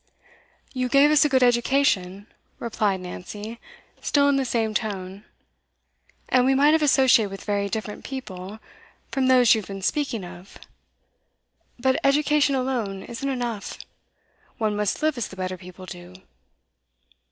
[0.73, 2.25] 'You gave us a good education,'
[2.57, 3.59] replied Nancy,
[4.01, 5.25] still in the same tone,
[6.29, 8.57] 'and we might have associated with very different people
[9.11, 10.57] from those you have been speaking of;
[11.77, 13.77] but education alone isn't enough.
[14.57, 16.15] One must live as the better people do.